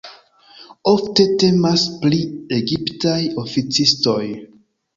[0.91, 2.23] Ofte temas pri
[2.59, 4.21] egiptaj oficistoj.